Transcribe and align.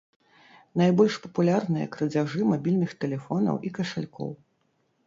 Найбольш 0.81 1.17
папулярныя 1.25 1.91
крадзяжы 1.97 2.41
мабільных 2.53 2.99
тэлефонаў 3.05 3.55
і 3.71 3.75
кашалькоў. 3.79 4.35